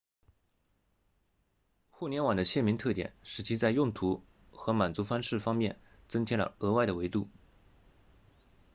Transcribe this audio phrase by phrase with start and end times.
[1.91, 7.29] 互联网的鲜明特点使其在用途和满足方式方面增添了额外的维度